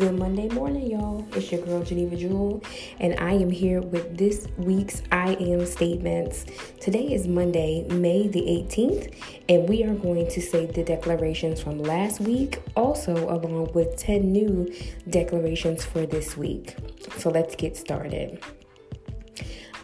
Good 0.00 0.18
Monday 0.18 0.48
morning, 0.48 0.92
y'all. 0.92 1.26
It's 1.32 1.52
your 1.52 1.60
girl 1.60 1.82
Geneva 1.82 2.16
Jewel, 2.16 2.64
and 3.00 3.20
I 3.20 3.34
am 3.34 3.50
here 3.50 3.82
with 3.82 4.16
this 4.16 4.48
week's 4.56 5.02
I 5.12 5.34
am 5.34 5.66
statements. 5.66 6.46
Today 6.80 7.12
is 7.12 7.28
Monday, 7.28 7.86
May 7.90 8.26
the 8.26 8.40
18th, 8.40 9.14
and 9.50 9.68
we 9.68 9.84
are 9.84 9.92
going 9.92 10.26
to 10.30 10.40
say 10.40 10.64
the 10.64 10.82
declarations 10.82 11.60
from 11.60 11.82
last 11.82 12.18
week, 12.18 12.62
also 12.76 13.12
along 13.28 13.74
with 13.74 13.94
10 13.98 14.32
new 14.32 14.74
declarations 15.10 15.84
for 15.84 16.06
this 16.06 16.34
week. 16.34 16.76
So 17.18 17.28
let's 17.28 17.54
get 17.54 17.76
started. 17.76 18.42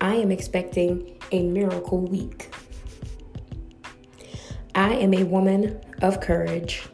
I 0.01 0.14
am 0.14 0.33
expecting 0.33 1.19
a 1.30 1.42
miracle 1.42 2.01
week. 2.01 2.55
I 4.74 4.95
am 4.95 5.12
a 5.12 5.24
woman 5.24 5.78
of 6.01 6.23
courage. 6.23 6.84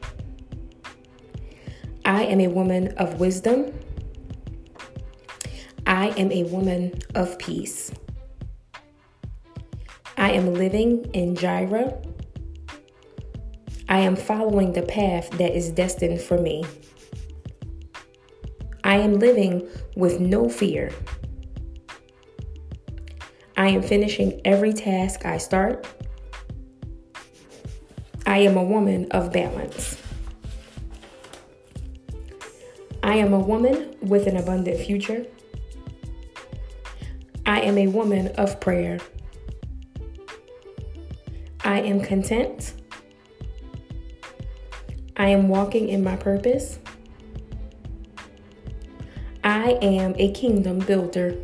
I 2.04 2.24
am 2.24 2.40
a 2.40 2.48
woman 2.48 2.88
of 2.98 3.20
wisdom. 3.20 3.72
I 5.86 6.08
am 6.10 6.32
a 6.32 6.44
woman 6.44 7.00
of 7.14 7.38
peace. 7.38 7.92
I 10.16 10.30
am 10.32 10.54
living 10.54 11.04
in 11.12 11.36
Jireh. 11.36 11.96
I 13.88 13.98
am 13.98 14.16
following 14.16 14.72
the 14.72 14.82
path 14.82 15.30
that 15.38 15.56
is 15.56 15.70
destined 15.70 16.20
for 16.20 16.38
me. 16.38 16.64
I 18.82 18.96
am 18.96 19.20
living 19.20 19.68
with 19.94 20.18
no 20.18 20.48
fear. 20.48 20.90
I 23.56 23.68
am 23.68 23.82
finishing 23.82 24.40
every 24.44 24.72
task 24.72 25.24
I 25.24 25.38
start. 25.38 25.86
I 28.26 28.38
am 28.38 28.56
a 28.56 28.64
woman 28.64 29.06
of 29.12 29.32
balance. 29.32 30.01
I 33.12 33.16
am 33.16 33.34
a 33.34 33.38
woman 33.38 33.94
with 34.00 34.26
an 34.26 34.38
abundant 34.38 34.80
future. 34.80 35.26
I 37.44 37.60
am 37.60 37.76
a 37.76 37.86
woman 37.86 38.28
of 38.38 38.58
prayer. 38.58 39.00
I 41.62 41.80
am 41.80 42.00
content. 42.00 42.72
I 45.14 45.28
am 45.28 45.48
walking 45.48 45.90
in 45.90 46.02
my 46.02 46.16
purpose. 46.16 46.78
I 49.44 49.72
am 49.82 50.14
a 50.16 50.32
kingdom 50.32 50.78
builder. 50.78 51.36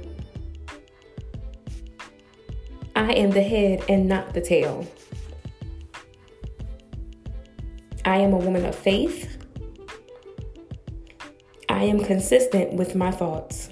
I 2.97 3.13
am 3.13 3.31
the 3.31 3.43
head 3.43 3.85
and 3.91 4.09
not 4.09 4.33
the 4.33 4.41
tail. 4.41 4.87
I 8.07 8.17
am 8.17 8.33
a 8.33 8.39
woman 8.39 8.65
of 8.65 8.75
faith. 8.75 9.38
I 11.79 11.85
am 11.85 12.01
consistent 12.01 12.73
with 12.73 12.97
my 12.97 13.13
thoughts. 13.13 13.69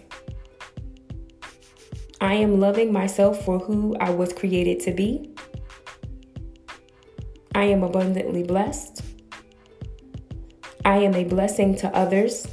I 2.20 2.34
am 2.34 2.60
loving 2.60 2.92
myself 2.92 3.44
for 3.44 3.58
who 3.58 3.96
I 3.98 4.10
was 4.10 4.32
created 4.32 4.78
to 4.84 4.92
be. 4.92 5.34
I 7.52 7.64
am 7.64 7.82
abundantly 7.82 8.44
blessed. 8.44 9.02
I 10.84 10.98
am 10.98 11.16
a 11.16 11.24
blessing 11.24 11.74
to 11.78 11.88
others. 11.96 12.46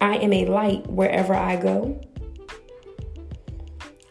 I 0.00 0.14
am 0.18 0.32
a 0.32 0.46
light 0.46 0.86
wherever 0.86 1.34
I 1.34 1.56
go. 1.56 2.00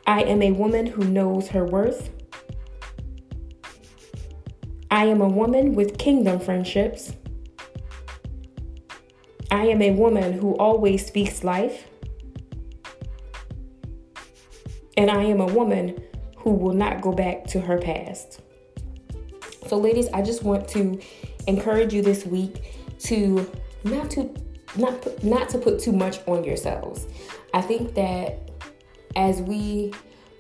I 0.05 0.23
am 0.23 0.41
a 0.41 0.51
woman 0.51 0.85
who 0.85 1.05
knows 1.05 1.47
her 1.47 1.63
worth. 1.63 2.09
I 4.91 5.05
am 5.05 5.21
a 5.21 5.29
woman 5.29 5.75
with 5.75 5.97
kingdom 5.97 6.41
friendships. 6.41 7.13
I 9.54 9.68
am 9.68 9.84
a 9.84 9.92
woman 9.92 10.34
who 10.34 10.56
always 10.58 11.06
speaks 11.06 11.44
life. 11.44 11.88
And 14.97 15.12
I 15.12 15.24
am 15.25 15.41
a 15.41 15.46
woman 15.46 16.02
who 16.38 16.50
will 16.50 16.74
not 16.74 17.02
go 17.02 17.12
back 17.12 17.46
to 17.50 17.62
her 17.62 17.78
past. 17.78 18.42
So, 19.68 19.78
ladies, 19.78 20.08
I 20.12 20.24
just 20.24 20.42
want 20.44 20.68
to 20.69 21.00
encourage 21.46 21.94
you 21.94 22.02
this 22.02 22.25
week 22.25 22.74
to 23.02 23.50
not 23.84 24.09
to 24.12 24.34
not 24.75 25.24
not 25.24 25.50
to 25.50 25.59
put 25.59 25.80
too 25.80 25.92
much 25.92 26.19
on 26.28 26.44
yourselves. 26.44 27.06
I 27.53 27.62
think 27.62 27.94
that 27.94 28.50
as 29.16 29.40
we 29.44 29.94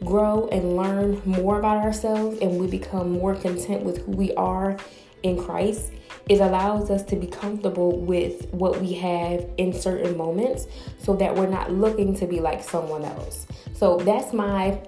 grow 0.03 0.47
and 0.47 0.75
learn 0.75 1.21
more 1.23 1.59
about 1.59 1.77
ourselves 1.77 2.39
and 2.39 2.59
we 2.59 2.65
become 2.65 3.11
more 3.11 3.35
content 3.35 3.83
with 3.83 3.99
who 4.05 4.11
we 4.13 4.33
are 4.33 4.75
in 5.21 5.37
Christ, 5.41 5.91
it 6.29 6.39
allows 6.39 6.89
us 6.89 7.03
to 7.03 7.15
be 7.15 7.27
comfortable 7.27 7.99
with 7.99 8.47
what 8.53 8.79
we 8.79 8.93
have 8.93 9.45
in 9.57 9.73
certain 9.73 10.17
moments 10.17 10.67
so 10.99 11.15
that 11.15 11.35
we're 11.35 11.47
not 11.47 11.71
looking 11.71 12.15
to 12.15 12.25
be 12.25 12.39
like 12.39 12.63
someone 12.63 13.03
else. 13.03 13.45
So 13.73 13.97
that's 13.97 14.33
my 14.33 14.81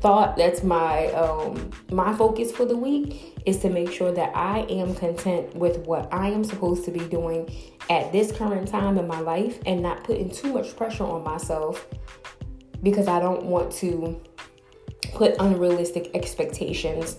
thought 0.00 0.36
that's 0.36 0.62
my 0.62 1.06
um 1.12 1.70
my 1.90 2.12
focus 2.14 2.52
for 2.52 2.66
the 2.66 2.76
week 2.76 3.40
is 3.46 3.56
to 3.56 3.70
make 3.70 3.90
sure 3.90 4.12
that 4.12 4.30
I 4.36 4.58
am 4.68 4.94
content 4.94 5.56
with 5.56 5.78
what 5.86 6.12
I 6.12 6.28
am 6.28 6.44
supposed 6.44 6.84
to 6.84 6.90
be 6.90 7.00
doing 7.00 7.50
at 7.88 8.12
this 8.12 8.30
current 8.30 8.68
time 8.68 8.98
in 8.98 9.06
my 9.06 9.20
life 9.20 9.58
and 9.64 9.82
not 9.82 10.04
putting 10.04 10.30
too 10.30 10.52
much 10.52 10.76
pressure 10.76 11.04
on 11.04 11.24
myself 11.24 11.86
because 12.82 13.08
I 13.08 13.18
don't 13.18 13.44
want 13.44 13.72
to 13.76 14.20
put 15.14 15.36
unrealistic 15.38 16.10
expectations 16.14 17.16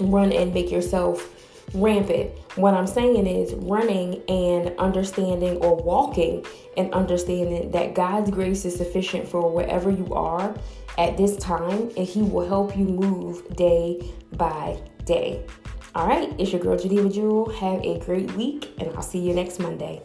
run 0.00 0.32
and 0.32 0.52
make 0.54 0.70
yourself 0.70 1.32
rampant. 1.74 2.30
What 2.56 2.74
I'm 2.74 2.86
saying 2.86 3.26
is 3.26 3.54
running 3.54 4.22
and 4.28 4.78
understanding 4.78 5.56
or 5.58 5.76
walking 5.76 6.44
and 6.76 6.92
understanding 6.94 7.70
that 7.72 7.94
God's 7.94 8.30
grace 8.30 8.64
is 8.64 8.76
sufficient 8.76 9.28
for 9.28 9.50
wherever 9.50 9.90
you 9.90 10.12
are 10.14 10.54
at 10.98 11.16
this 11.16 11.36
time 11.36 11.90
and 11.96 12.06
He 12.06 12.22
will 12.22 12.46
help 12.46 12.76
you 12.76 12.84
move 12.84 13.56
day 13.56 14.12
by 14.32 14.80
day. 15.04 15.44
All 15.94 16.06
right, 16.06 16.34
it's 16.38 16.52
your 16.52 16.60
girl 16.60 16.78
Geneva 16.78 17.08
Jewel. 17.08 17.50
Have 17.50 17.82
a 17.82 17.98
great 18.00 18.30
week 18.32 18.70
and 18.78 18.94
I'll 18.94 19.02
see 19.02 19.18
you 19.18 19.34
next 19.34 19.58
Monday. 19.58 20.02